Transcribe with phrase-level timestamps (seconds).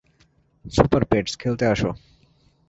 [0.65, 1.89] Super-Pets, খেলতে আসো।